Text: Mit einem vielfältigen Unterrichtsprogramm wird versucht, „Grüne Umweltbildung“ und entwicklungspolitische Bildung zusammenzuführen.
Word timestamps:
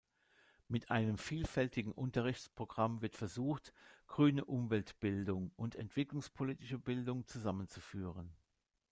Mit 0.67 0.89
einem 0.89 1.19
vielfältigen 1.19 1.91
Unterrichtsprogramm 1.91 3.03
wird 3.03 3.15
versucht, 3.15 3.71
„Grüne 4.07 4.43
Umweltbildung“ 4.45 5.51
und 5.55 5.75
entwicklungspolitische 5.75 6.79
Bildung 6.79 7.27
zusammenzuführen. 7.27 8.31